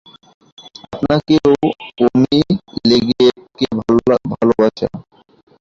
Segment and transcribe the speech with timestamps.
[0.85, 1.51] আপনাকে ও
[2.21, 2.37] মি
[2.89, 3.65] লেগেটকে
[4.31, 4.87] ভালবাসা।